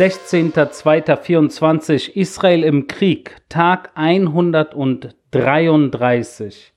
[0.00, 6.72] 16.02.24 Israel im Krieg, Tag 133.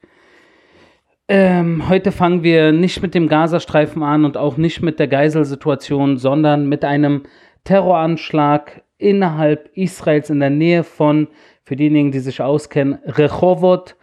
[1.30, 6.18] Ähm, heute fangen wir nicht mit dem Gazastreifen an und auch nicht mit der Geiselsituation,
[6.18, 7.24] sondern mit einem
[7.64, 11.30] Terroranschlag innerhalb Israels in der Nähe von,
[11.64, 13.96] für diejenigen, die sich auskennen, Rehovot,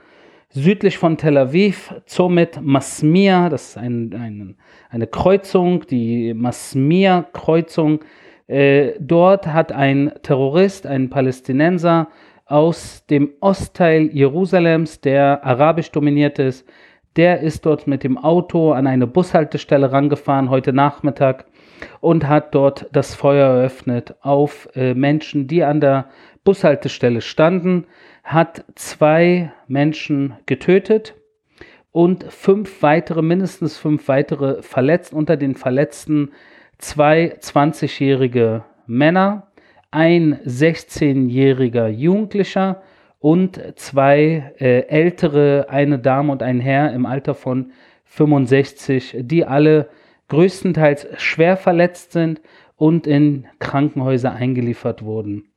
[0.49, 4.57] südlich von Tel Aviv, somit Masmia, das ist ein, ein,
[4.89, 8.01] eine Kreuzung, die Masmia-Kreuzung.
[8.51, 12.09] Äh, dort hat ein Terrorist, ein Palästinenser
[12.47, 16.69] aus dem Ostteil Jerusalems, der arabisch dominiert ist,
[17.15, 21.45] der ist dort mit dem Auto an eine Bushaltestelle rangefahren heute Nachmittag
[22.01, 26.07] und hat dort das Feuer eröffnet auf äh, Menschen, die an der
[26.43, 27.87] Bushaltestelle standen
[28.25, 31.15] hat zwei Menschen getötet
[31.93, 35.13] und fünf weitere, mindestens fünf weitere verletzt.
[35.13, 36.33] Unter den Verletzten
[36.81, 39.49] zwei 20-jährige Männer,
[39.91, 42.83] ein 16-jähriger Jugendlicher
[43.19, 47.73] und zwei äh, ältere, eine Dame und ein Herr im Alter von
[48.05, 49.89] 65, die alle
[50.29, 52.41] größtenteils schwer verletzt sind
[52.77, 55.53] und in Krankenhäuser eingeliefert wurden.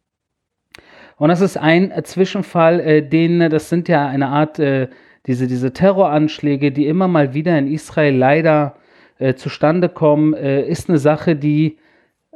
[1.16, 4.89] Und das ist ein Zwischenfall, äh, den, das sind ja eine Art, äh,
[5.25, 8.75] diese, diese Terroranschläge, die immer mal wieder in Israel leider
[9.19, 11.78] äh, zustande kommen, äh, ist eine Sache, die,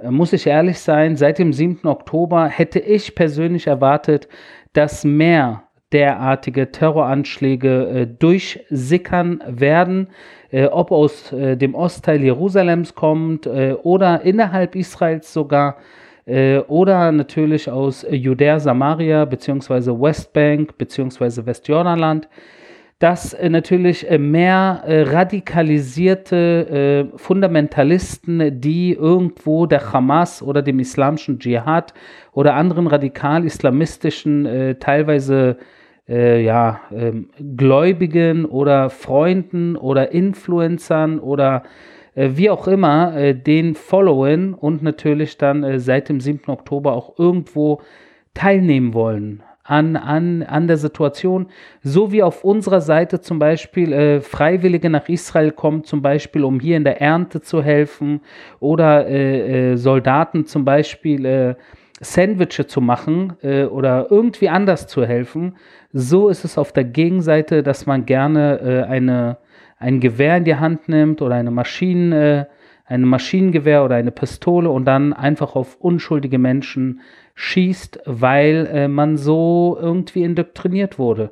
[0.04, 1.88] muss ich ehrlich sein, seit dem 7.
[1.88, 4.28] Oktober hätte ich persönlich erwartet,
[4.74, 10.10] dass mehr derartige Terroranschläge durchsickern werden,
[10.52, 15.78] ob aus dem Ostteil Jerusalems kommt oder innerhalb Israels sogar
[16.28, 22.28] äh, oder natürlich aus Judäa, Samaria beziehungsweise Westbank beziehungsweise Westjordanland,
[23.00, 30.80] dass äh, natürlich äh, mehr äh, radikalisierte äh, Fundamentalisten, die irgendwo der Hamas oder dem
[30.80, 31.94] islamischen Dschihad
[32.32, 35.58] oder anderen radikal-islamistischen, äh, teilweise
[36.10, 41.64] ja, ähm, Gläubigen oder Freunden oder Influencern oder
[42.18, 46.50] äh, wie auch immer, äh, den followen und natürlich dann äh, seit dem 7.
[46.50, 47.82] Oktober auch irgendwo
[48.34, 51.48] teilnehmen wollen an, an, an der Situation,
[51.84, 56.60] so wie auf unserer Seite zum Beispiel äh, Freiwillige nach Israel kommen, zum Beispiel, um
[56.60, 58.22] hier in der Ernte zu helfen
[58.60, 61.56] oder äh, äh, Soldaten zum Beispiel äh,
[62.00, 65.56] Sandwiches zu machen äh, oder irgendwie anders zu helfen.
[65.92, 69.38] So ist es auf der Gegenseite, dass man gerne äh, eine
[69.80, 74.70] ein Gewehr in die Hand nimmt oder eine Maschine, äh, ein Maschinengewehr oder eine Pistole
[74.70, 77.02] und dann einfach auf unschuldige Menschen
[77.40, 81.32] schießt, weil äh, man so irgendwie indoktriniert wurde.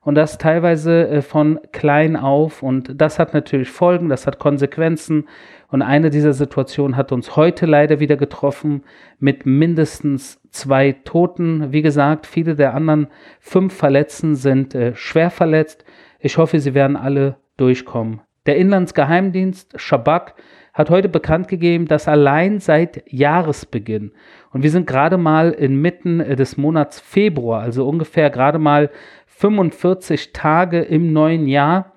[0.00, 2.62] Und das teilweise äh, von klein auf.
[2.62, 5.28] Und das hat natürlich Folgen, das hat Konsequenzen.
[5.68, 8.82] Und eine dieser Situationen hat uns heute leider wieder getroffen
[9.18, 11.70] mit mindestens zwei Toten.
[11.70, 13.08] Wie gesagt, viele der anderen
[13.38, 15.84] fünf Verletzten sind äh, schwer verletzt.
[16.18, 18.22] Ich hoffe, sie werden alle durchkommen.
[18.46, 20.34] Der Inlandsgeheimdienst Shabak
[20.72, 24.12] hat heute bekannt gegeben, dass allein seit Jahresbeginn,
[24.52, 28.90] und wir sind gerade mal inmitten äh, des Monats Februar, also ungefähr gerade mal
[29.26, 31.92] 45 Tage im neuen Jahr,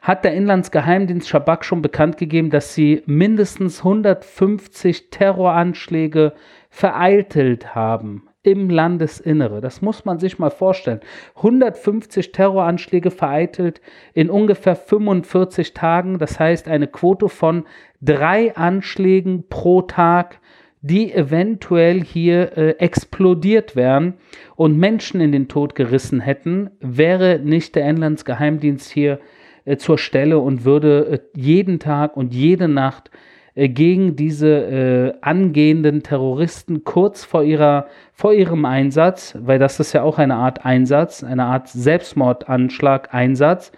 [0.00, 6.32] hat der Inlandsgeheimdienst Shabak schon bekannt gegeben, dass sie mindestens 150 Terroranschläge
[6.70, 9.60] vereitelt haben im Landesinnere.
[9.60, 11.00] Das muss man sich mal vorstellen.
[11.36, 13.80] 150 Terroranschläge vereitelt
[14.14, 16.18] in ungefähr 45 Tagen.
[16.18, 17.64] Das heißt eine Quote von
[18.00, 20.40] drei Anschlägen pro Tag,
[20.80, 24.14] die eventuell hier äh, explodiert wären
[24.54, 29.18] und Menschen in den Tod gerissen hätten, wäre nicht der Inlandsgeheimdienst hier
[29.64, 33.10] äh, zur Stelle und würde äh, jeden Tag und jede Nacht
[33.54, 39.92] äh, gegen diese äh, angehenden Terroristen kurz vor, ihrer, vor ihrem Einsatz, weil das ist
[39.92, 43.72] ja auch eine Art Einsatz, eine Art Selbstmordanschlag, Einsatz,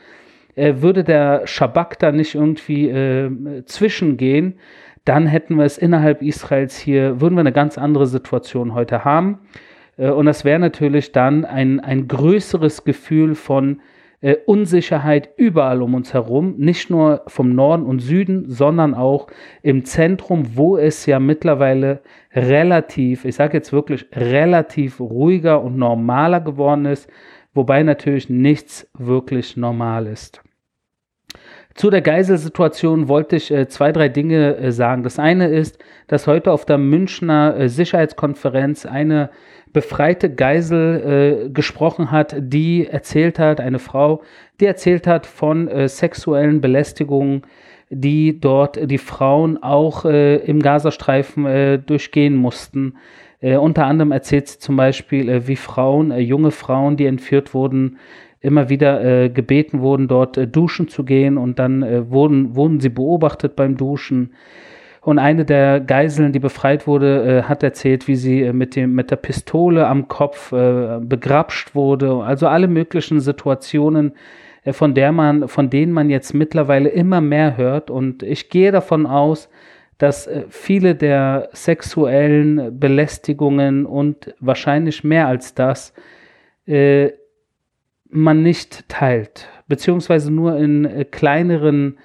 [0.54, 4.58] äh, würde der Schabak da nicht irgendwie zwischengehen,
[5.10, 9.40] dann hätten wir es innerhalb Israels hier, würden wir eine ganz andere Situation heute haben.
[9.96, 13.80] Äh, und das wäre natürlich dann ein, ein größeres Gefühl von
[14.20, 19.26] äh, Unsicherheit überall um uns herum, nicht nur vom Norden und Süden, sondern auch
[19.62, 22.02] im Zentrum, wo es ja mittlerweile
[22.32, 27.10] relativ, ich sage jetzt wirklich relativ ruhiger und normaler geworden ist,
[27.52, 30.40] wobei natürlich nichts wirklich normal ist.
[31.74, 35.02] Zu der Geiselsituation wollte ich äh, zwei, drei Dinge äh, sagen.
[35.02, 35.78] Das eine ist,
[36.08, 39.30] dass heute auf der Münchner äh, Sicherheitskonferenz eine
[39.72, 44.22] befreite Geisel äh, gesprochen hat, die erzählt hat, eine Frau,
[44.60, 47.42] die erzählt hat von äh, sexuellen Belästigungen
[47.92, 52.94] die dort die Frauen auch äh, im Gazastreifen durchgehen mussten.
[53.40, 57.98] Unter anderem erzählt sie zum Beispiel, wie Frauen, junge Frauen, die entführt wurden,
[58.40, 62.80] immer wieder äh, gebeten wurden, dort äh, duschen zu gehen und dann äh, wurden, wurden
[62.80, 64.32] sie beobachtet beim Duschen.
[65.02, 68.94] Und eine der Geiseln, die befreit wurde, äh, hat erzählt, wie sie äh, mit, dem,
[68.94, 72.22] mit der Pistole am Kopf äh, begrapscht wurde.
[72.22, 74.12] Also alle möglichen Situationen,
[74.64, 77.90] äh, von, der man, von denen man jetzt mittlerweile immer mehr hört.
[77.90, 79.48] Und ich gehe davon aus,
[79.98, 85.94] dass äh, viele der sexuellen Belästigungen und wahrscheinlich mehr als das
[86.66, 87.10] äh,
[88.10, 91.98] man nicht teilt, beziehungsweise nur in kleineren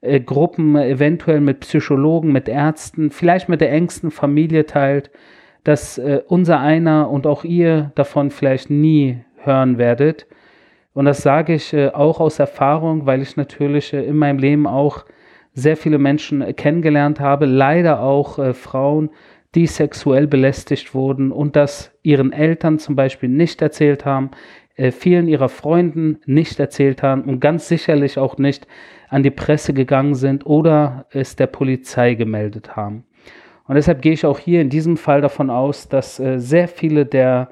[0.00, 5.10] äh, Gruppen, eventuell mit Psychologen, mit Ärzten, vielleicht mit der engsten Familie teilt,
[5.64, 10.26] dass äh, unser einer und auch ihr davon vielleicht nie hören werdet.
[10.92, 14.66] Und das sage ich äh, auch aus Erfahrung, weil ich natürlich äh, in meinem Leben
[14.66, 15.04] auch
[15.52, 19.10] sehr viele Menschen äh, kennengelernt habe, leider auch äh, Frauen,
[19.54, 24.30] die sexuell belästigt wurden und das ihren Eltern zum Beispiel nicht erzählt haben,
[24.90, 28.66] vielen ihrer Freunden nicht erzählt haben und ganz sicherlich auch nicht
[29.10, 33.04] an die Presse gegangen sind oder es der Polizei gemeldet haben.
[33.66, 37.06] Und deshalb gehe ich auch hier in diesem Fall davon aus, dass äh, sehr viele
[37.06, 37.50] der,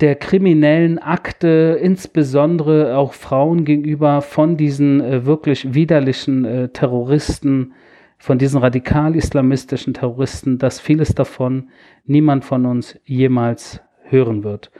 [0.00, 7.72] der kriminellen Akte, insbesondere auch Frauen gegenüber, von diesen äh, wirklich widerlichen äh, Terroristen,
[8.18, 11.70] von diesen radikal-islamistischen Terroristen, dass vieles davon
[12.04, 14.70] niemand von uns jemals hören wird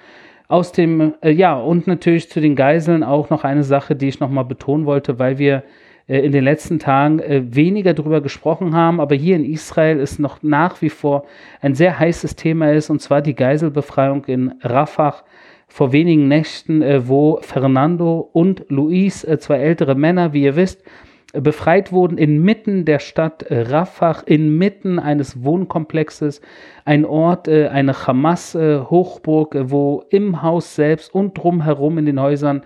[0.49, 4.21] aus dem, äh, ja, und natürlich zu den Geiseln auch noch eine Sache, die ich
[4.21, 5.63] nochmal betonen wollte, weil wir
[6.09, 10.19] äh, in den letzten Tagen äh, weniger darüber gesprochen haben, aber hier in Israel ist
[10.19, 11.25] noch nach wie vor
[11.61, 15.23] ein sehr heißes Thema ist, und zwar die Geiselbefreiung in Rafah
[15.69, 20.83] vor wenigen Nächten, äh, wo Fernando und Luis, äh, zwei ältere Männer, wie ihr wisst,
[21.33, 26.43] befreit wurden inmitten der Stadt äh, Rafah, inmitten eines Wohnkomplexes,
[26.85, 32.63] ein Ort, äh, eine Hamas-Hochburg, äh, wo im Haus selbst und drumherum in den Häusern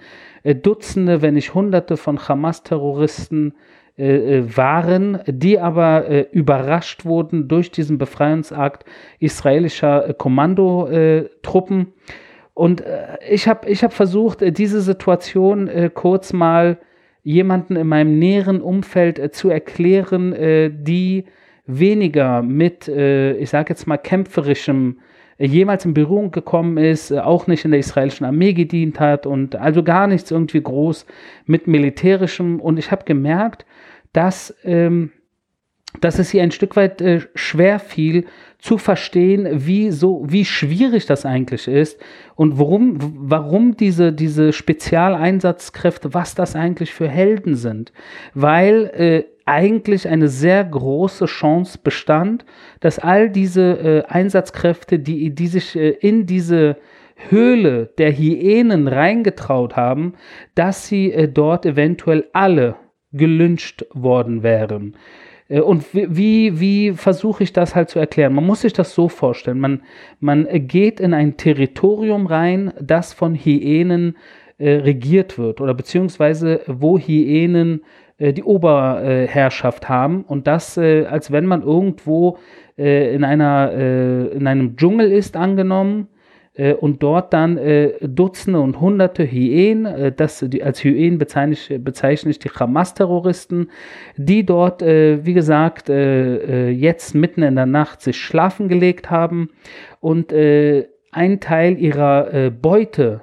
[0.63, 3.55] Dutzende, wenn nicht Hunderte von Hamas-Terroristen
[3.97, 8.85] waren, die aber überrascht wurden durch diesen Befreiungsakt
[9.19, 11.95] israelischer Kommandotruppen.
[12.55, 12.85] Und
[13.29, 16.79] ich habe ich hab versucht, diese Situation kurz mal
[17.27, 21.25] jemanden in meinem näheren Umfeld äh, zu erklären, äh, die
[21.67, 25.01] weniger mit, äh, ich sage jetzt mal, kämpferischem
[25.37, 29.27] äh, jemals in Berührung gekommen ist, äh, auch nicht in der israelischen Armee gedient hat
[29.27, 31.05] und also gar nichts irgendwie groß
[31.47, 32.61] mit militärischem.
[32.61, 33.67] Und ich habe gemerkt,
[34.13, 35.11] dass, ähm,
[36.01, 38.27] dass es hier ein Stück weit äh, schwer fiel,
[38.67, 42.01] zu verstehen, wie so, wie schwierig das eigentlich ist
[42.35, 47.93] und warum, warum diese, diese Spezialeinsatzkräfte, was das eigentlich für Helden sind.
[48.35, 52.45] Weil äh, eigentlich eine sehr große Chance bestand,
[52.81, 56.77] dass all diese äh, Einsatzkräfte, die, die sich äh, in diese
[57.29, 60.15] Höhle der Hyänen reingetraut haben,
[60.57, 62.75] dass sie äh, dort eventuell alle
[63.13, 64.97] gelünscht worden wären.
[65.49, 68.35] Äh, und wie, wie versuche ich das halt zu erklären?
[68.35, 69.61] Man muss sich das so vorstellen.
[69.61, 69.83] Man,
[70.21, 74.17] man geht in ein Territorium rein, das von Hyänen
[74.59, 77.83] äh, regiert wird oder beziehungsweise wo Hyänen
[78.19, 82.39] äh, die Oberherrschaft haben und das, äh, als wenn man irgendwo
[82.79, 86.16] äh, in, einer, äh, in einem Dschungel ist, angenommen, äh,
[86.81, 92.31] und dort dann äh, Dutzende und Hunderte Hyänen, äh, das die, als Hyänen bezeichne, bezeichne
[92.31, 93.69] ich die Hamas-Terroristen,
[94.17, 99.11] die dort, äh, wie gesagt, äh, äh, jetzt mitten in der Nacht sich schlafen gelegt
[99.11, 99.51] haben
[100.01, 103.23] und ein Teil ihrer Beute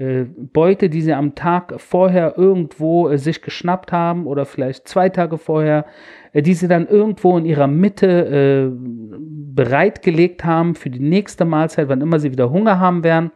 [0.00, 5.36] Beute, die sie am Tag vorher irgendwo äh, sich geschnappt haben oder vielleicht zwei Tage
[5.36, 5.84] vorher,
[6.32, 8.70] äh, die sie dann irgendwo in ihrer Mitte äh,
[9.54, 13.30] bereitgelegt haben für die nächste Mahlzeit, wann immer sie wieder Hunger haben werden.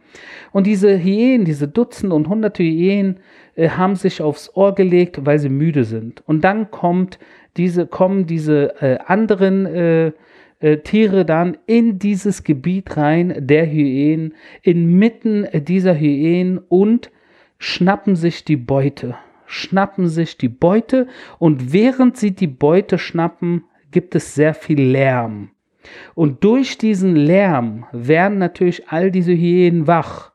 [0.51, 3.19] Und diese Hyänen, diese Dutzende und hunderte Hyänen,
[3.55, 6.23] äh, haben sich aufs Ohr gelegt, weil sie müde sind.
[6.27, 7.19] Und dann kommt
[7.57, 10.11] diese, kommen diese äh, anderen äh,
[10.59, 17.11] äh, Tiere dann in dieses Gebiet rein, der Hyänen, inmitten dieser Hyänen und
[17.57, 19.15] schnappen sich die Beute.
[19.45, 21.07] Schnappen sich die Beute
[21.39, 25.51] und während sie die Beute schnappen, gibt es sehr viel Lärm.
[26.13, 30.31] Und durch diesen Lärm werden natürlich all diese Hyänen wach.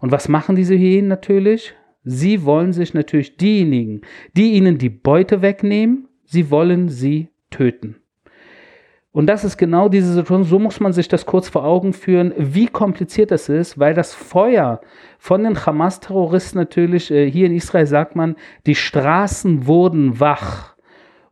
[0.00, 1.74] Und was machen diese Hyänen natürlich?
[2.04, 4.02] Sie wollen sich natürlich diejenigen,
[4.36, 7.96] die ihnen die Beute wegnehmen, sie wollen sie töten.
[9.14, 12.34] Und das ist genau diese Situation, so muss man sich das kurz vor Augen führen,
[12.36, 14.80] wie kompliziert das ist, weil das Feuer
[15.20, 18.34] von den Hamas-Terroristen natürlich, äh, hier in Israel sagt man,
[18.66, 20.73] die Straßen wurden wach.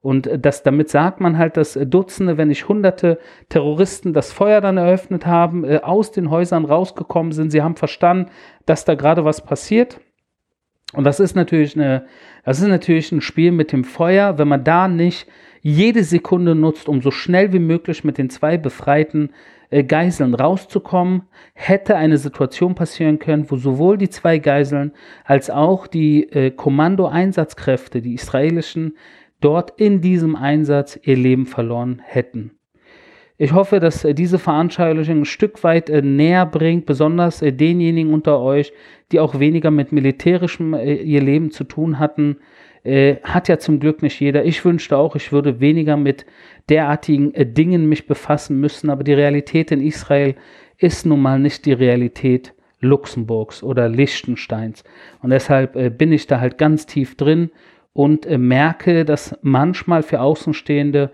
[0.02, 3.18] Und das, damit sagt man halt, dass Dutzende, wenn nicht Hunderte
[3.48, 7.50] Terroristen das Feuer dann eröffnet haben, äh, aus den Häusern rausgekommen sind.
[7.52, 8.30] Sie haben verstanden,
[8.66, 10.00] dass da gerade was passiert.
[10.92, 12.04] Und das ist natürlich eine,
[12.44, 14.38] das ist natürlich ein Spiel mit dem Feuer.
[14.38, 15.28] Wenn man da nicht
[15.60, 19.30] jede Sekunde nutzt, um so schnell wie möglich mit den zwei befreiten
[19.70, 21.22] äh, Geiseln rauszukommen,
[21.54, 24.92] hätte eine Situation passieren können, wo sowohl die zwei Geiseln
[25.24, 28.96] als auch die äh, Kommandoeinsatzkräfte, die israelischen,
[29.44, 32.52] dort in diesem Einsatz ihr Leben verloren hätten.
[33.42, 38.14] Ich hoffe, dass äh, diese Veranschaulichung ein Stück weit äh, näher bringt, besonders äh, denjenigen
[38.14, 38.72] unter euch,
[39.10, 42.38] die auch weniger mit militärischem ihr Leben zu tun hatten.
[43.24, 44.46] hat ja zum Glück nicht jeder.
[44.46, 46.24] Ich wünschte auch, ich würde weniger mit
[46.70, 50.34] derartigen Dingen mich befassen müssen, aber die Realität in Israel
[50.78, 54.82] ist nun mal nicht die Realität Luxemburgs oder Liechtensteins.
[55.20, 57.50] Und deshalb bin ich da halt ganz tief drin
[57.92, 61.10] und äh, merke, dass manchmal für Außenstehende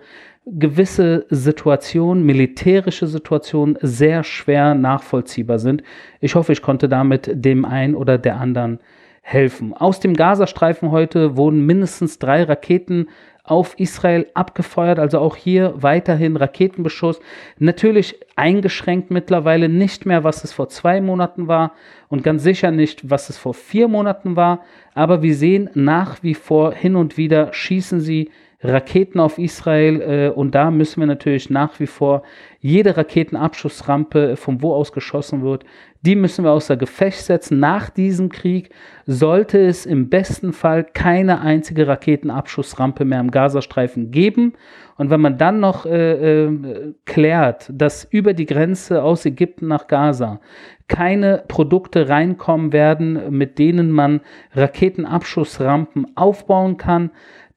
[0.47, 5.83] gewisse Situationen, militärische Situationen sehr schwer nachvollziehbar sind.
[6.21, 8.81] Ich hoffe, ich konnte damit dem einen oder der anderen
[9.21, 9.75] helfen.
[9.75, 13.09] Aus dem Gazastreifen heute wurden mindestens drei Raketen
[13.51, 17.21] auf Israel abgefeuert, also auch hier weiterhin Raketenbeschuss.
[17.59, 21.73] Natürlich eingeschränkt mittlerweile nicht mehr, was es vor zwei Monaten war
[22.09, 24.61] und ganz sicher nicht, was es vor vier Monaten war.
[24.95, 30.29] Aber wir sehen nach wie vor hin und wieder schießen sie Raketen auf Israel äh,
[30.31, 32.23] und da müssen wir natürlich nach wie vor
[32.61, 35.65] jede Raketenabschussrampe, von wo aus geschossen wird,
[36.03, 37.61] die müssen wir außer Gefecht setzen.
[37.61, 38.71] Nach diesem Krieg
[39.07, 44.55] sollte es im besten Fall keine einzige Raketenabschussrampe mehr im Gazastreifen geben.
[44.97, 49.87] Und wenn man dann noch äh, äh, klärt, dass über die Grenze aus Ägypten nach
[49.87, 50.41] Gaza
[50.89, 54.21] keine Produkte reinkommen werden, mit denen man
[54.55, 57.11] Raketenabschussrampen aufbauen kann,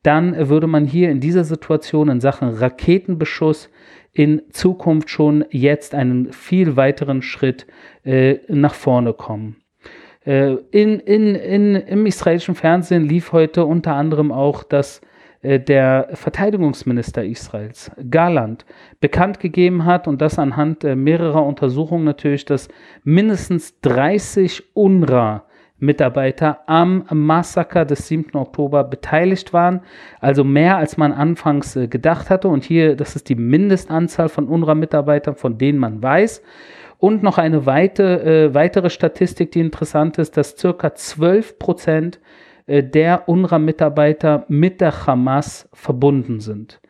[0.04, 3.70] dann würde man hier in dieser Situation in Sachen Raketenbeschuss
[4.14, 7.66] in Zukunft schon jetzt einen viel weiteren Schritt
[8.04, 9.58] äh, nach vorne kommen.
[10.26, 15.02] Äh, in, in, in, Im israelischen Fernsehen lief heute unter anderem auch, dass
[15.42, 18.66] äh, der Verteidigungsminister Israels, Garland,
[19.00, 22.68] bekannt gegeben hat und das anhand äh, mehrerer Untersuchungen natürlich, dass
[23.04, 25.46] mindestens 30 UNRWA
[25.82, 28.36] Mitarbeiter am Massaker des 7.
[28.36, 29.82] Oktober beteiligt waren.
[30.20, 32.48] Also mehr als man anfangs äh, gedacht hatte.
[32.48, 36.42] Und hier, das ist die Mindestanzahl von UNRWA-Mitarbeitern, von denen man weiß.
[36.98, 42.20] Und noch eine weite, äh, weitere Statistik, die interessant ist, dass circa 12 Prozent
[42.68, 46.81] äh, der UNRWA-Mitarbeiter mit der Hamas verbunden sind.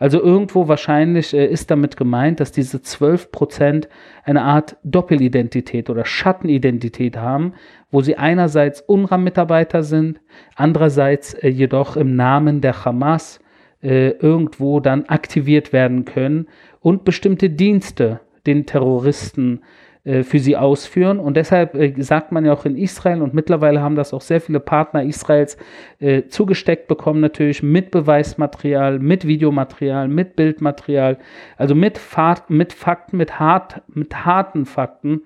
[0.00, 3.88] Also irgendwo wahrscheinlich äh, ist damit gemeint, dass diese 12 Prozent
[4.24, 7.52] eine Art Doppelidentität oder Schattenidentität haben,
[7.90, 10.20] wo sie einerseits UNRWA-Mitarbeiter sind,
[10.56, 13.40] andererseits äh, jedoch im Namen der Hamas
[13.82, 16.48] äh, irgendwo dann aktiviert werden können
[16.80, 19.60] und bestimmte Dienste den Terroristen
[20.02, 21.18] für sie ausführen.
[21.18, 24.40] Und deshalb äh, sagt man ja auch in Israel, und mittlerweile haben das auch sehr
[24.40, 25.58] viele Partner Israels
[25.98, 31.18] äh, zugesteckt bekommen, natürlich mit Beweismaterial, mit Videomaterial, mit Bildmaterial,
[31.58, 35.22] also mit, Fakt, mit Fakten, mit, hart, mit harten Fakten,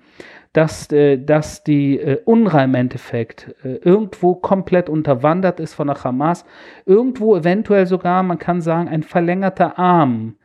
[0.51, 6.03] dass, äh, dass die äh, UNRWA im Endeffekt äh, irgendwo komplett unterwandert ist von der
[6.03, 6.45] Hamas,
[6.85, 10.35] irgendwo eventuell sogar, man kann sagen, ein verlängerter Arm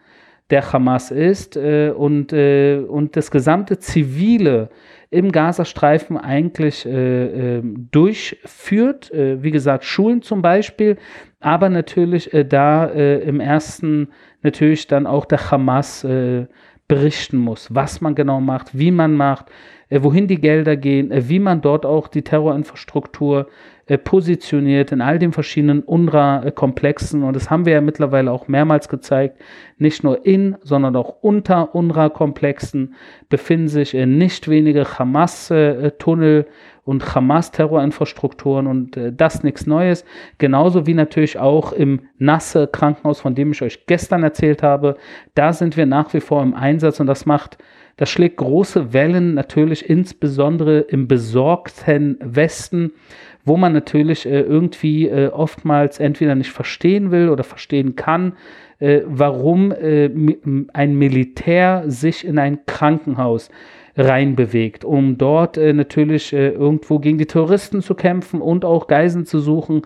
[0.51, 4.69] der Hamas ist äh, und, äh, und das gesamte Zivile
[5.11, 9.11] im Gazastreifen eigentlich äh, äh durchführt.
[9.13, 10.97] Äh, wie gesagt, Schulen zum Beispiel,
[11.41, 14.09] aber natürlich äh, da im ersten
[14.43, 16.07] natürlich dann auch der Hamas
[16.89, 19.47] berichten muss, was man genau macht, wie man macht,
[19.91, 23.49] wohin die Gelder gehen, wie man dort auch die Terrorinfrastruktur äh,
[23.99, 27.23] positioniert in all den verschiedenen UNRWA-Komplexen.
[27.23, 29.41] Und das haben wir ja mittlerweile auch mehrmals gezeigt.
[29.79, 32.95] Nicht nur in, sondern auch unter UNRWA-Komplexen
[33.29, 36.47] befinden sich äh, nicht wenige Hamas-Tunnel
[36.85, 40.05] und Hamas-Terrorinfrastrukturen und äh, das nichts Neues.
[40.39, 44.97] Genauso wie natürlich auch im Nasse Krankenhaus, von dem ich euch gestern erzählt habe.
[45.35, 47.59] Da sind wir nach wie vor im Einsatz und das macht
[48.01, 52.93] das schlägt große Wellen, natürlich insbesondere im besorgten Westen,
[53.45, 58.35] wo man natürlich äh, irgendwie äh, oftmals entweder nicht verstehen will oder verstehen kann,
[58.79, 60.11] äh, warum äh,
[60.73, 63.51] ein Militär sich in ein Krankenhaus
[63.97, 69.27] reinbewegt, um dort äh, natürlich äh, irgendwo gegen die Terroristen zu kämpfen und auch Geisen
[69.27, 69.83] zu suchen.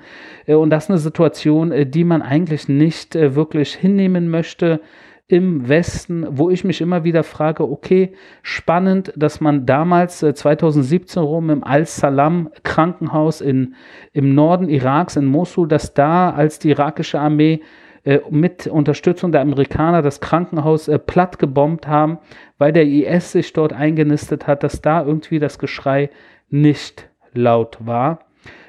[0.46, 4.80] und das ist eine Situation, die man eigentlich nicht wirklich hinnehmen möchte
[5.26, 8.12] im Westen, wo ich mich immer wieder frage, okay,
[8.42, 13.74] spannend, dass man damals äh, 2017 rum im Al-Salam Krankenhaus in,
[14.12, 17.62] im Norden Iraks, in Mosul, dass da, als die irakische Armee
[18.04, 22.18] äh, mit Unterstützung der Amerikaner das Krankenhaus äh, platt gebombt haben,
[22.58, 26.10] weil der IS sich dort eingenistet hat, dass da irgendwie das Geschrei
[26.50, 28.20] nicht laut war.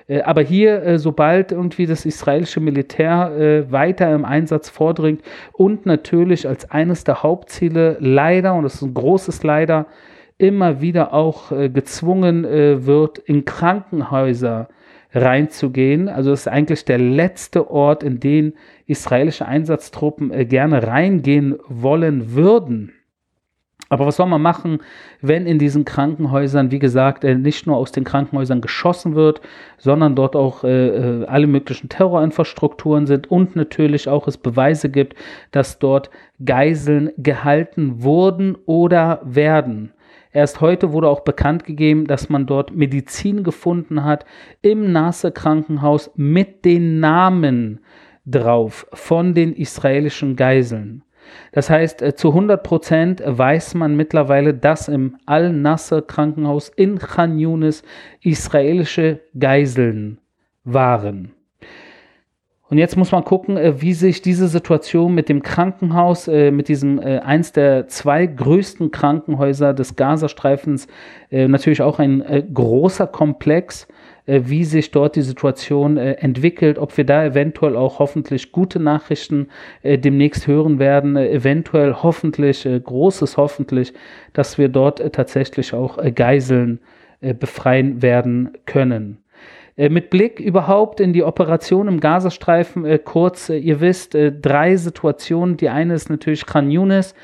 [0.08, 5.22] Äh, aber hier, äh, sobald irgendwie das israelische Militär äh, weiter im Einsatz vordringt
[5.54, 9.88] und natürlich als eines der Hauptziele leider, und das ist ein großes Leider,
[10.38, 14.68] immer wieder auch gezwungen wird, in Krankenhäuser
[15.14, 16.10] reinzugehen.
[16.10, 18.54] Also es ist eigentlich der letzte Ort, in den
[18.86, 22.92] israelische Einsatztruppen gerne reingehen wollen würden.
[23.90, 24.80] Aber was soll man machen,
[25.22, 29.42] wenn in diesen Krankenhäusern, wie gesagt, äh, nicht nur aus den Krankenhäusern geschossen wird,
[29.78, 35.16] sondern dort auch äh, äh, alle möglichen Terrorinfrastrukturen sind und natürlich auch es Beweise gibt,
[35.52, 36.10] dass dort
[36.44, 39.92] Geiseln gehalten wurden oder werden.
[40.36, 44.26] Erst heute wurde auch bekannt gegeben, dass man dort Medizin gefunden hat
[44.62, 47.80] im Nasser Krankenhaus mit den Namen
[48.26, 51.05] drauf von den israelischen Geiseln.
[51.52, 57.38] Das heißt, äh, zu 100 Prozent weiß man mittlerweile, dass im Al-Nasser Krankenhaus in Khan
[57.38, 57.84] Yunis
[58.22, 60.20] israelische Geiseln
[60.64, 61.32] waren.
[62.68, 66.68] Und jetzt muss man gucken, äh, wie sich diese Situation mit dem Krankenhaus, äh, mit
[66.68, 70.88] diesem eins der zwei größten Krankenhäuser des Gazastreifens,
[71.30, 73.88] natürlich auch ein großer Komplex,
[74.26, 79.48] wie sich dort die Situation äh, entwickelt, ob wir da eventuell auch hoffentlich gute Nachrichten
[79.84, 83.94] äh, demnächst hören werden, eventuell hoffentlich, großes hoffentlich,
[84.34, 86.80] dass wir dort tatsächlich auch Geiseln
[87.40, 89.18] befreien werden können.
[89.78, 95.58] Mit Blick überhaupt in die Operation im Gazastreifen, kurz, ihr wisst, drei Situationen.
[95.58, 97.16] Die eine ist natürlich Khan Yunis, äh,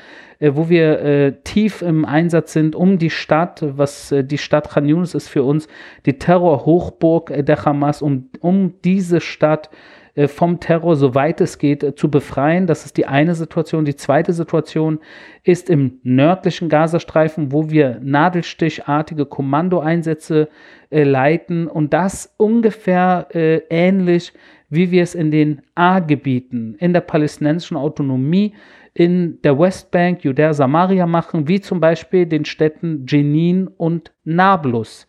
[0.50, 4.88] wo wir äh, tief im Einsatz sind um die Stadt, was äh, die Stadt Khan
[4.88, 5.68] Yunis ist für uns
[6.04, 9.70] die Terrorhochburg äh, der Hamas, um, um diese Stadt
[10.14, 12.66] äh, vom Terror, soweit es geht, äh, zu befreien.
[12.66, 13.84] Das ist die eine Situation.
[13.84, 14.98] Die zweite Situation
[15.44, 20.48] ist im nördlichen Gazastreifen, wo wir nadelstichartige Kommandoeinsätze
[20.90, 24.34] leiten und das ungefähr ähnlich,
[24.72, 28.54] wie wir es in den A-Gebieten in der palästinensischen Autonomie
[28.94, 35.06] in der Westbank, Judäa, Samaria machen, wie zum Beispiel den Städten Jenin und Nablus.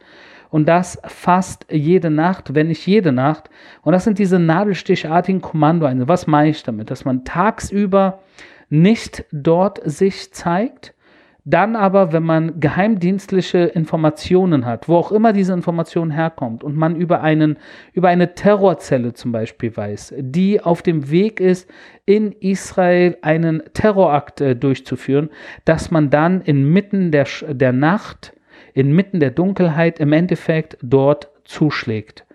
[0.49, 3.49] Und das fast jede Nacht, wenn nicht jede Nacht.
[3.82, 6.08] Und das sind diese nadelstichartigen Kommandoeinsätze.
[6.08, 6.91] Was meine ich damit?
[6.91, 8.19] Dass man tagsüber
[8.69, 10.92] nicht dort sich zeigt,
[11.45, 16.95] dann aber, wenn man geheimdienstliche Informationen hat, wo auch immer diese Information herkommt und man
[16.95, 17.58] über, einen,
[17.91, 21.69] über eine Terrorzelle zum Beispiel weiß, die auf dem Weg ist,
[22.06, 25.29] in Israel einen Terrorakt äh, durchzuführen,
[25.65, 28.34] dass man dann inmitten der, der Nacht,
[28.73, 32.25] inmitten der Dunkelheit im Endeffekt dort zuschlägt.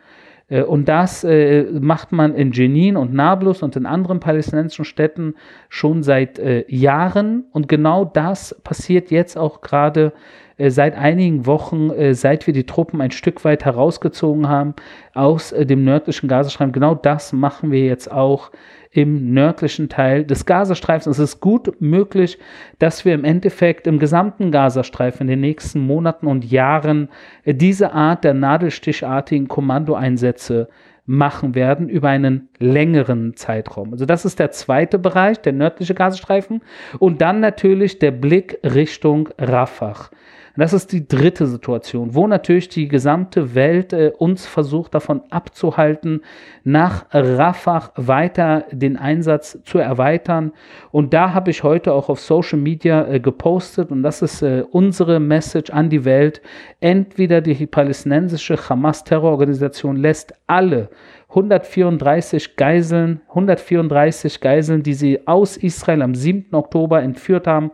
[0.48, 5.34] Äh, und das äh, macht man in Jenin und Nablus und in anderen palästinensischen Städten
[5.68, 7.44] schon seit äh, Jahren.
[7.52, 10.12] Und genau das passiert jetzt auch gerade
[10.58, 14.74] seit einigen Wochen, seit wir die Truppen ein Stück weit herausgezogen haben
[15.14, 16.72] aus dem nördlichen Gazastreifen.
[16.72, 18.50] Genau das machen wir jetzt auch
[18.90, 21.18] im nördlichen Teil des Gazastreifens.
[21.18, 22.38] Es ist gut möglich,
[22.78, 27.08] dass wir im Endeffekt im gesamten Gazastreifen in den nächsten Monaten und Jahren
[27.44, 30.68] diese Art der nadelstichartigen Kommandoeinsätze
[31.04, 33.92] machen werden über einen längeren Zeitraum.
[33.92, 36.62] Also das ist der zweite Bereich, der nördliche Gazastreifen.
[36.98, 40.10] Und dann natürlich der Blick Richtung Rafah.
[40.58, 45.22] Und das ist die dritte Situation, wo natürlich die gesamte Welt äh, uns versucht davon
[45.30, 46.22] abzuhalten,
[46.64, 50.50] nach Rafah weiter den Einsatz zu erweitern.
[50.90, 54.64] Und da habe ich heute auch auf Social Media äh, gepostet und das ist äh,
[54.68, 56.42] unsere Message an die Welt.
[56.80, 60.88] Entweder die palästinensische Hamas-Terrororganisation lässt alle
[61.28, 66.54] 134 Geiseln, 134 Geiseln, die sie aus Israel am 7.
[66.54, 67.70] Oktober entführt haben.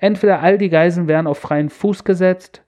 [0.00, 2.62] Entweder all die Geiseln werden auf freien Fuß gesetzt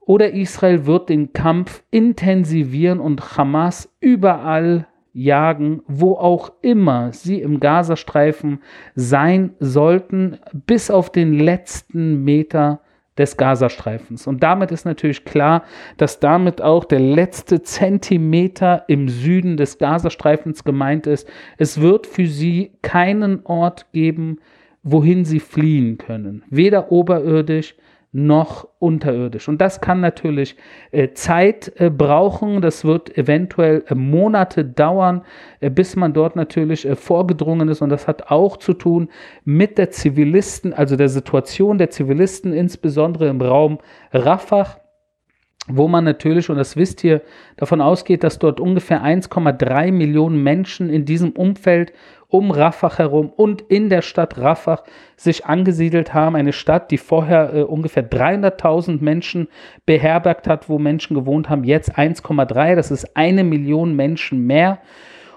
[0.00, 7.60] oder Israel wird den Kampf intensivieren und Hamas überall jagen, wo auch immer sie im
[7.60, 8.60] Gazastreifen
[8.94, 12.80] sein sollten, bis auf den letzten Meter
[13.18, 14.26] des Gazastreifens.
[14.26, 15.64] Und damit ist natürlich klar,
[15.96, 21.28] dass damit auch der letzte Zentimeter im Süden des Gazastreifens gemeint ist.
[21.56, 24.38] Es wird für sie keinen Ort geben,
[24.82, 26.44] wohin sie fliehen können.
[26.48, 27.74] Weder oberirdisch
[28.10, 29.48] noch unterirdisch.
[29.48, 30.56] Und das kann natürlich
[30.92, 32.62] äh, Zeit äh, brauchen.
[32.62, 35.22] Das wird eventuell äh, Monate dauern,
[35.60, 37.82] äh, bis man dort natürlich äh, vorgedrungen ist.
[37.82, 39.10] Und das hat auch zu tun
[39.44, 43.78] mit der Zivilisten, also der Situation der Zivilisten, insbesondere im Raum
[44.12, 44.78] Rafah
[45.70, 47.22] wo man natürlich, und das wisst ihr,
[47.56, 51.92] davon ausgeht, dass dort ungefähr 1,3 Millionen Menschen in diesem Umfeld
[52.28, 54.82] um Rafah herum und in der Stadt Rafah
[55.16, 56.36] sich angesiedelt haben.
[56.36, 59.48] Eine Stadt, die vorher äh, ungefähr 300.000 Menschen
[59.86, 62.74] beherbergt hat, wo Menschen gewohnt haben, jetzt 1,3.
[62.74, 64.78] Das ist eine Million Menschen mehr.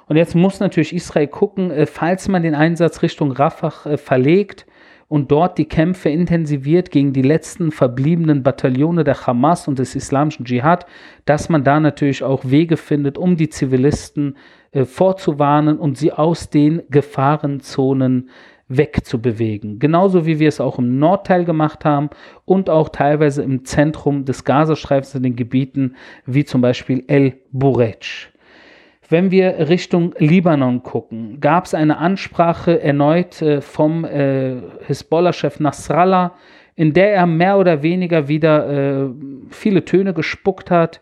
[0.07, 4.65] Und jetzt muss natürlich Israel gucken, äh, falls man den Einsatz Richtung Rafah äh, verlegt,
[5.11, 10.45] und dort die Kämpfe intensiviert gegen die letzten verbliebenen Bataillone der Hamas und des islamischen
[10.45, 10.85] Dschihad,
[11.25, 14.37] dass man da natürlich auch Wege findet, um die Zivilisten
[14.71, 18.29] äh, vorzuwarnen und sie aus den Gefahrenzonen
[18.69, 19.79] wegzubewegen.
[19.79, 22.09] Genauso wie wir es auch im Nordteil gemacht haben
[22.45, 28.29] und auch teilweise im Zentrum des Gazastreifens in den Gebieten wie zum Beispiel El Burej.
[29.09, 34.55] Wenn wir Richtung Libanon gucken, gab es eine Ansprache erneut äh, vom äh,
[34.87, 36.33] Hisbollah-Chef Nasrallah,
[36.75, 39.11] in der er mehr oder weniger wieder
[39.49, 41.01] viele Töne gespuckt hat,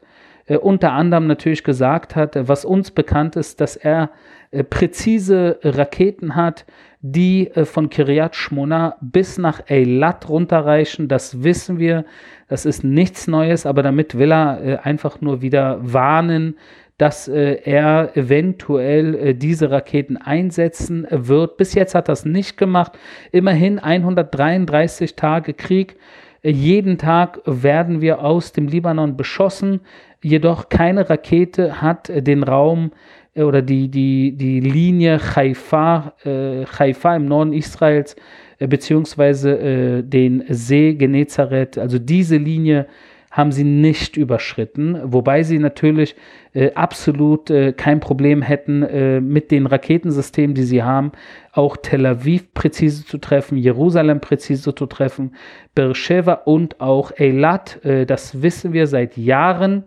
[0.57, 4.11] unter anderem natürlich gesagt hat, äh, was uns bekannt ist, dass er
[4.51, 6.65] äh, präzise Raketen hat,
[7.01, 11.07] die von Kiryat Shmona bis nach Eilat runterreichen.
[11.07, 12.03] Das wissen wir.
[12.49, 16.57] Das ist nichts Neues, aber damit will er einfach nur wieder warnen,
[16.99, 21.55] dass äh, er eventuell äh, diese Raketen einsetzen wird.
[21.55, 22.91] Bis jetzt hat er es nicht gemacht.
[23.31, 25.95] Immerhin 133 Tage Krieg.
[26.43, 29.79] Äh, jeden Tag werden wir aus dem Libanon beschossen.
[30.21, 32.91] Jedoch keine Rakete hat äh, den Raum
[33.33, 38.15] äh, oder die, die, die Linie Haifa, äh, Haifa im Norden Israels
[38.59, 42.87] beziehungsweise den See Genezareth, also diese Linie
[43.31, 46.15] haben sie nicht überschritten, wobei sie natürlich
[46.53, 51.11] äh, absolut äh, kein Problem hätten, äh, mit den Raketensystemen, die sie haben,
[51.51, 55.35] auch Tel Aviv präzise zu treffen, Jerusalem präzise zu treffen,
[55.75, 57.83] Beersheba und auch Eilat.
[57.85, 59.83] Äh, das wissen wir seit Jahren.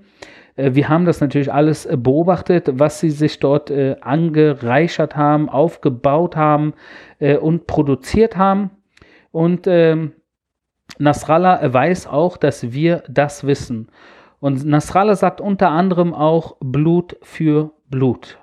[0.55, 6.37] Äh, wir haben das natürlich alles äh, beobachtet, was sie sich dort angereichert haben, aufgebaut
[6.37, 6.75] haben
[7.41, 8.71] und produziert haben.
[9.31, 10.13] Und ähm,
[11.03, 13.89] Nasrallah weiß auch, dass wir das wissen.
[14.41, 18.39] Und Nasrallah sagt unter anderem auch Blut für Blut.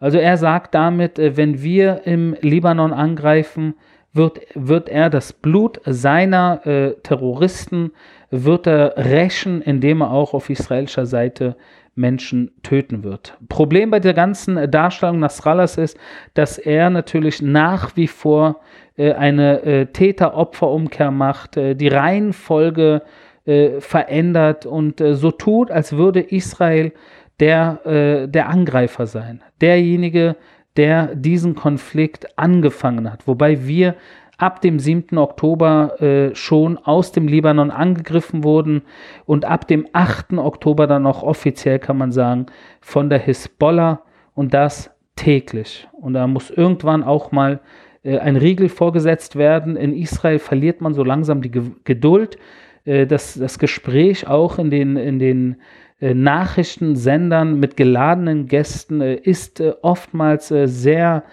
[0.00, 3.74] Also er sagt damit, äh, wenn wir im Libanon angreifen,
[4.12, 7.92] wird, wird er das Blut seiner äh, Terroristen,
[8.30, 11.56] wird er rächen, indem er auch auf israelischer Seite
[11.98, 13.36] Menschen töten wird.
[13.48, 15.98] Problem bei der ganzen Darstellung Nasrallahs ist,
[16.34, 18.60] dass er natürlich nach wie vor
[18.96, 23.02] äh, eine äh, Täter-Opfer-Umkehr macht, äh, die Reihenfolge
[23.44, 26.92] äh, verändert und äh, so tut, als würde Israel
[27.40, 30.36] der, äh, der Angreifer sein, derjenige,
[30.76, 33.26] der diesen Konflikt angefangen hat.
[33.26, 33.96] Wobei wir
[34.38, 35.18] ab dem 7.
[35.18, 38.82] Oktober äh, schon aus dem Libanon angegriffen wurden
[39.26, 40.34] und ab dem 8.
[40.34, 42.46] Oktober dann auch offiziell, kann man sagen,
[42.80, 44.00] von der Hisbollah
[44.34, 45.88] und das täglich.
[45.92, 47.60] Und da muss irgendwann auch mal
[48.04, 49.76] äh, ein Riegel vorgesetzt werden.
[49.76, 52.38] In Israel verliert man so langsam die Ge Geduld.
[52.84, 55.56] Äh, das, das Gespräch auch in den, in den
[56.00, 61.24] Nachrichtensendern mit geladenen Gästen äh, ist äh, oftmals äh, sehr,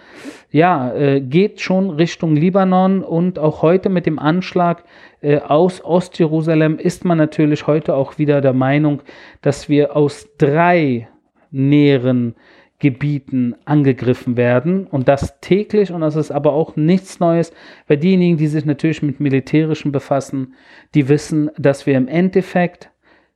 [0.49, 4.84] ja, äh, geht schon Richtung Libanon und auch heute mit dem Anschlag
[5.21, 9.01] äh, aus Ostjerusalem ist man natürlich heute auch wieder der Meinung,
[9.41, 11.08] dass wir aus drei
[11.51, 12.34] näheren
[12.80, 17.54] Gebieten angegriffen werden und das täglich und das ist aber auch nichts Neues,
[17.88, 20.56] weil diejenigen, die sich natürlich mit Militärischen befassen,
[20.93, 22.89] die wissen, dass wir im Endeffekt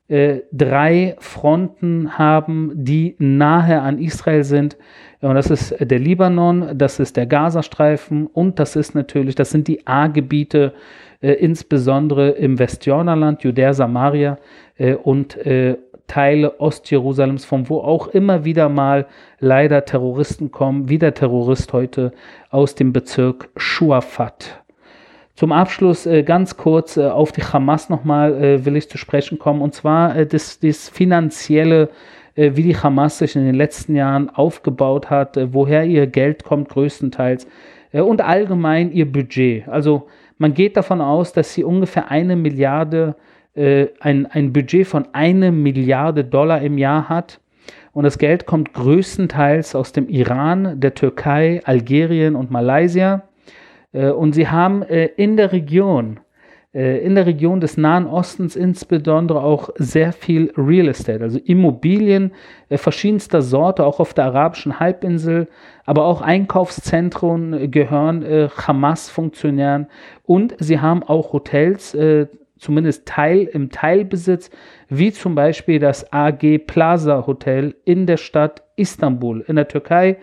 [0.10, 4.78] äh, drei Fronten haben, die nahe an Israel sind.
[5.22, 9.68] Und das ist der Libanon, das ist der Gazastreifen und das ist natürlich, das sind
[9.68, 10.74] die A-Gebiete,
[11.22, 14.38] äh, insbesondere im Westjordanland, Judäa, Samaria
[14.78, 19.06] äh, und äh, Teile Ostjerusalems, von wo auch immer wieder mal
[19.40, 22.14] leider Terroristen kommen, wie der Terrorist heute
[22.50, 24.64] aus dem Bezirk Shuafat.
[25.40, 29.40] Zum Abschluss äh, ganz kurz äh, auf die Hamas nochmal äh, will ich zu sprechen
[29.40, 29.62] kommen.
[29.62, 31.88] Und zwar äh, das, das finanzielle,
[32.36, 36.44] äh, wie die Hamas sich in den letzten Jahren aufgebaut hat, äh, woher ihr Geld
[36.44, 37.48] kommt größtenteils
[37.94, 39.66] und allgemein ihr Budget.
[39.70, 40.08] Also
[40.40, 43.16] man geht davon aus, dass sie ungefähr eine Milliarde,
[43.56, 47.40] ein, ein Budget von eine Milliarde Dollar im Jahr hat.
[47.94, 53.24] Und das Geld kommt größtenteils aus dem Iran, der Türkei, Algerien und Malaysia.
[53.94, 56.20] Äh, und sie haben äh, in der Region,
[56.74, 62.32] äh, in der Region des Nahen Ostens insbesondere auch sehr viel Real Estate, also Immobilien
[62.70, 65.48] verschiedenster Sorte, auch auf der arabischen Halbinsel,
[65.86, 68.24] aber auch Einkaufszentren gehören
[68.56, 69.88] Hamas-Funktionären.
[70.24, 71.98] Und sie haben auch Hotels,
[72.60, 74.52] zumindest Teil im Teilbesitz,
[74.88, 80.18] wie zum Beispiel das AG Plaza Hotel in der Stadt Istanbul in der Türkei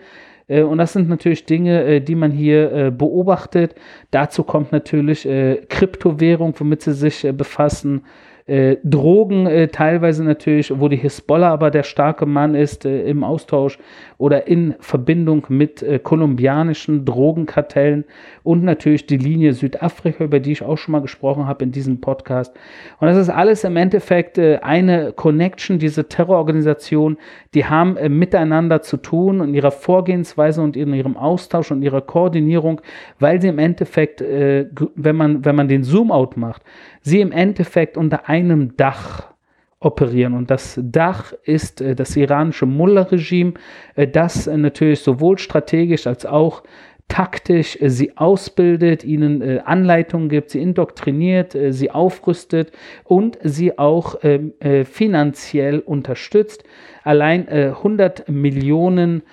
[0.47, 3.75] und das sind natürlich Dinge, äh, die man hier äh, beobachtet.
[4.11, 8.03] Dazu kommt natürlich Kryptowährung, womit sie sich befassen
[8.47, 13.25] äh, Drogen äh, teilweise natürlich, wo die Hisbollah aber der starke Mann ist äh, im
[13.25, 13.77] Austausch
[14.17, 18.05] oder in Verbindung mit äh, kolumbianischen Drogenkartellen
[18.43, 21.99] und natürlich die Linie Südafrika, über die ich auch schon mal gesprochen habe in diesem
[21.99, 22.55] Podcast.
[23.01, 27.17] Und das ist alles im Endeffekt äh, eine Connection, diese Terrororganisation,
[27.53, 32.01] die haben äh, miteinander zu tun in ihrer Vorgehensweise und in ihrem Austausch und ihrer
[32.01, 32.79] Koordinierung,
[33.19, 36.61] weil sie im Endeffekt, wenn man, wenn man den Zoom-out macht,
[37.07, 39.33] sie im Endeffekt unter einem Dach
[39.79, 40.33] operieren.
[40.33, 43.53] Und das Dach ist äh, das iranische Mullah-Regime,
[43.95, 46.63] äh, das äh, natürlich sowohl strategisch als auch
[47.07, 52.71] taktisch äh, sie ausbildet, ihnen äh, Anleitungen gibt, sie indoktriniert, äh, sie aufrüstet
[53.05, 54.53] und sie auch ähm,
[54.85, 56.63] finanziell unterstützt.
[57.03, 59.23] Allein 100 Millionen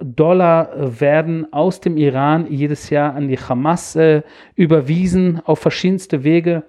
[0.00, 3.98] Dollar werden aus dem Iran jedes Jahr an die Hamas
[4.54, 6.62] überwiesen auf verschiedenste Wege.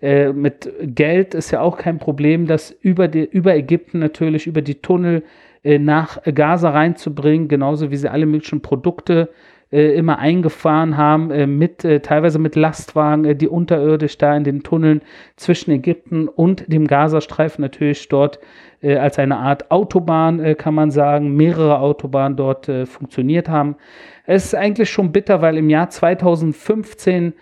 [0.00, 4.76] mit Geld ist ja auch kein Problem, das über, die, über Ägypten natürlich, über die
[4.76, 5.24] Tunnel
[5.64, 9.28] nach Gaza reinzubringen, genauso wie sie alle möglichen Produkte
[9.72, 14.44] äh, immer eingefahren haben, äh, mit, äh, teilweise mit Lastwagen, äh, die unterirdisch da in
[14.44, 15.02] den Tunneln
[15.34, 18.38] zwischen Ägypten und dem Gazastreifen natürlich dort
[18.80, 23.74] äh, als eine Art Autobahn, äh, kann man sagen, mehrere Autobahnen dort funktioniert haben.
[24.24, 27.32] Es ist eigentlich schon bitter, weil im Jahr 2015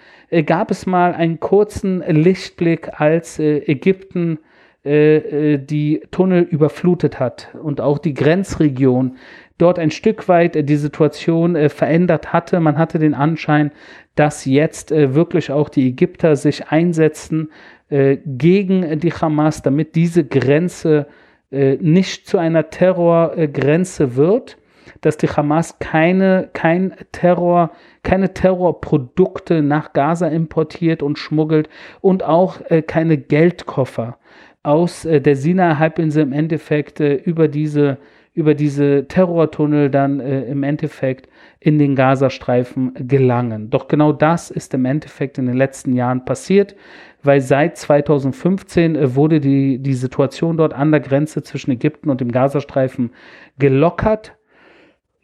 [0.46, 4.38] gab es mal einen kurzen Lichtblick, als Ägypten
[4.84, 9.16] die Tunnel überflutet hat und auch die Grenzregion
[9.58, 12.60] dort ein Stück weit äh, die Situation äh, verändert hatte.
[12.60, 13.70] Man hatte den Anschein,
[14.14, 17.50] dass jetzt äh, wirklich auch die Ägypter sich einsetzen
[17.90, 21.06] gegen die Hamas, damit diese Grenze
[21.50, 24.56] nicht zu einer Terrorgrenze wird,
[25.02, 31.68] dass die Hamas keine, kein Terror, keine Terrorprodukte nach Gaza importiert und schmuggelt
[32.00, 34.16] und auch keine Geldkoffer
[34.62, 37.98] aus der Sinai-Halbinsel im Endeffekt über diese
[38.34, 41.28] über diese Terrortunnel dann äh, im Endeffekt
[41.60, 43.70] in den Gazastreifen gelangen.
[43.70, 46.74] Doch genau das ist im Endeffekt in den letzten Jahren passiert,
[47.22, 52.20] weil seit 2015 äh, wurde die, die Situation dort an der Grenze zwischen Ägypten und
[52.20, 53.12] dem Gazastreifen
[53.58, 54.36] gelockert.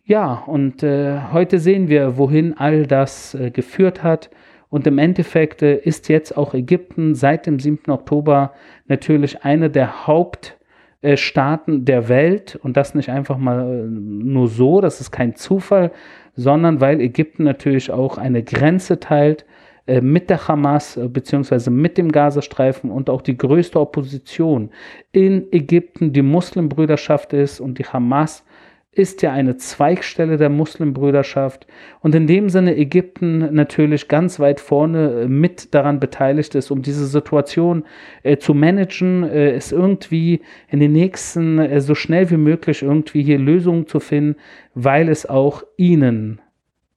[0.05, 4.31] Ja, und äh, heute sehen wir, wohin all das äh, geführt hat.
[4.69, 7.91] Und im Endeffekt äh, ist jetzt auch Ägypten seit dem 7.
[7.91, 8.53] Oktober
[8.87, 10.60] natürlich eine der Haupt-
[11.03, 15.35] äh, Staaten der Welt und das nicht einfach mal äh, nur so, das ist kein
[15.35, 15.93] Zufall,
[16.35, 19.47] sondern weil Ägypten natürlich auch eine Grenze teilt
[19.87, 24.71] äh, mit der Hamas beziehungsweise mit dem Gazastreifen und auch die größte Opposition
[25.11, 28.45] in Ägypten die Muslimbrüderschaft ist und die Hamas
[28.93, 31.67] ist ja eine Zweigstelle der Muslimbrüderschaft
[32.01, 36.83] und in dem Sinne Ägypten natürlich ganz weit vorne äh, mit daran beteiligt ist, um
[36.83, 37.85] diese Situation
[38.25, 43.23] äh, zu managen, äh, es irgendwie in den nächsten äh, so schnell wie möglich irgendwie
[43.23, 44.37] hier Lösungen zu finden,
[44.75, 46.41] weil es auch ihnen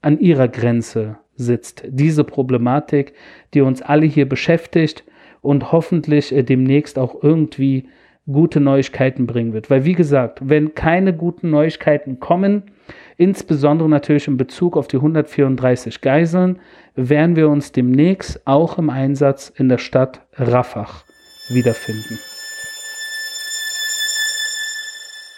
[0.01, 1.84] an ihrer Grenze sitzt.
[1.88, 3.13] Diese Problematik,
[3.53, 5.03] die uns alle hier beschäftigt
[5.41, 7.88] und hoffentlich äh, demnächst auch irgendwie
[8.32, 9.70] gute Neuigkeiten bringen wird.
[9.70, 12.64] Weil wie gesagt, wenn keine guten Neuigkeiten kommen,
[13.18, 16.60] insbesondere natürlich in Bezug auf die 134 Geiseln,
[16.96, 20.88] werden wir uns demnächst auch im Einsatz in der Stadt Rafah
[21.50, 22.20] wiederfinden.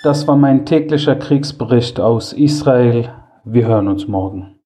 [0.04, 3.10] Das war mein täglicher Kriegsbericht aus Israel.
[3.44, 4.56] Wir hören uns morgen.